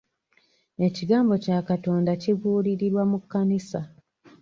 [0.87, 3.81] Ekigambo kya katonda kibuulirirwa mu kkanisa.